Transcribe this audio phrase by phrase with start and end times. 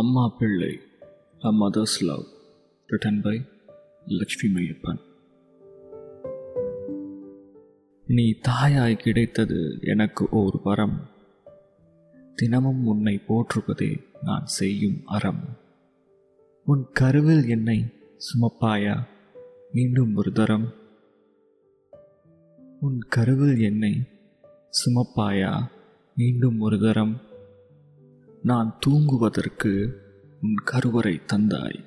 [0.00, 0.80] அம்மா பிள்ளை
[1.44, 2.24] a mother's love
[2.88, 3.42] written by
[4.06, 5.08] Lakshmi Maiyappan
[8.06, 11.08] நீ தாயாய் கிடைத்தது எனக்கு ஓர் வரம்.
[12.34, 15.56] தினமும் உன்னை போற்றுவதே நான் செய்யும் அறம்.
[16.64, 17.84] உன் கருவில் என்னை
[18.18, 19.06] சுமப்பாயா?
[19.72, 20.74] மீண்டும் ஒரு தரம்.
[22.80, 24.02] உன் கருவில் என்னை
[24.86, 25.66] சுமப்பாயா?
[26.16, 27.20] மீண்டும் ஒரு தரம்.
[28.42, 29.92] நான் தூங்குவதற்கு
[30.42, 31.84] உன் கருவறை தந்தாய்.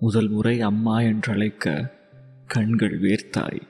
[0.00, 1.90] முதல் முறை அம்மா என்றழைக்க
[2.46, 3.60] கண்கள் வேர்த்தாய்.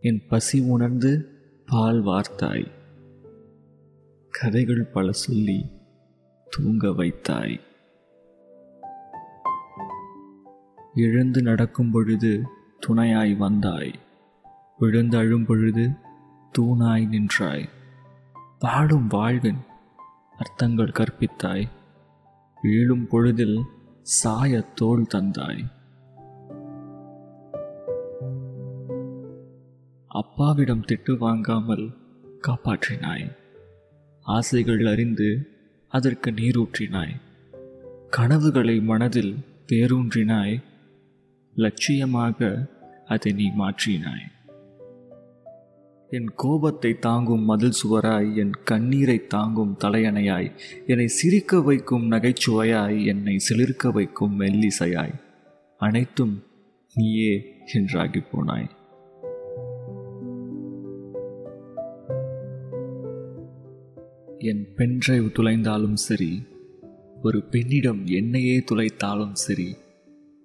[0.00, 1.28] என் பசி உணர்ந்து
[1.66, 2.66] பால் வார்த்தாய்.
[4.30, 5.70] கதைகள் பல சொல்லி
[6.50, 7.60] தூங்க வைத்தாய்.
[10.94, 12.42] எழுந்து நடக்கும் பொழுது
[12.80, 13.98] துணையாய் வந்தாய்.
[14.78, 15.90] விழுந்து அழும் பொழுது
[16.58, 17.68] தூணாய் நின்றாய்.
[18.58, 19.58] பாடும் வாழ்வின்
[20.38, 21.68] அர்த்தங்கள் கற்பித்தாய்.
[22.62, 23.62] வீழும் பொழுதில்
[24.02, 25.64] சாய தோல் தந்தாய்.
[30.06, 31.90] அப்பாவிடம் திட்டு வாங்காமல்
[32.48, 33.36] காப்பாற்றினாய்.
[34.22, 35.48] ஆசைகள் அறிந்து
[35.88, 37.20] அதற்கு நீரூற்றினாய்.
[38.10, 40.62] கனவுகளை மனதில் வேரூன்றினாய்
[41.56, 42.68] லட்சியமாக
[43.06, 44.37] அதை நீ மாற்றினாய்.
[46.10, 50.50] என் கோபத்தை தாங்கும் மதில் சுவராய் என் கண்ணீரை தாங்கும் தலையணையாய்
[50.86, 55.20] என்னை சிரிக்க வைக்கும் நகைச்சுவையாய் என்னை சிலிர்க்க வைக்கும் மெல்லிசையாய்
[55.76, 56.42] அனைத்தும்
[56.94, 58.70] நீயே என்றாகி போனாய்.
[64.38, 66.42] என் பென்ட்ரைவ் துளைந்தாலும் சரி
[67.22, 69.76] ஒரு பெண்ணிடம் என்னையே துளைத்தாலும் சரி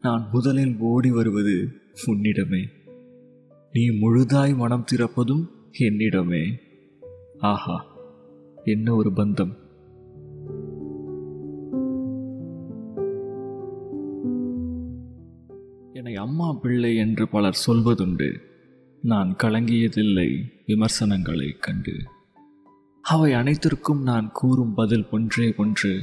[0.00, 1.68] நான் முதலில் ஓடி வருவது
[2.06, 2.62] உன்னிடமே.
[3.78, 5.48] நீ முழுதாய் மனம் திறப்பதும்
[5.78, 6.58] என்னிடமே.
[7.38, 7.86] ஆஹா
[8.64, 9.54] என்ன ஒரு பந்தம்.
[15.92, 18.38] என்னை அம்மா பிள்ளை என்று பலர் சொல்வதுண்டு.
[19.02, 21.92] நான் கலங்கியதில்லை விமர்சனங்களை கண்டு.
[23.02, 26.00] அவை அனைத்திற்கும் நான் கூறும் பதில் ஒன்றே ஒன்று.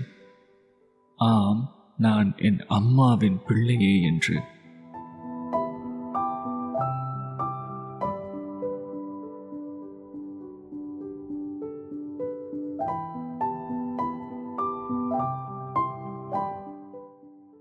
[1.15, 4.41] ஆம் நான் என் அம்மாவின் பிள்ளையே என்று.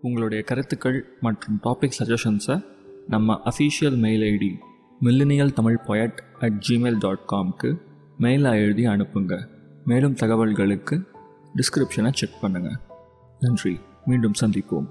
[0.04, 2.64] உங்களுடைய கருத்துக்கள் மற்றும் டாபிக் சஜஷன்ஸை
[3.08, 4.50] நம்ம official mail ID
[5.04, 7.76] millennial Tamil poet at Gmail dot காம்க்கு
[8.20, 9.46] மெயிலாக எழுதி அனுப்புங்க.
[9.84, 11.04] மேலும் தகவல்களுக்கு
[11.56, 12.76] டிஸ்கிரிப்ஷனை செக் பண்ணுங்கள்
[13.40, 13.80] நன்றி.
[14.06, 14.86] மீண்டும் சந்திப்போம்.